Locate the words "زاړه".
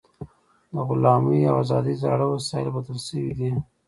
2.03-2.25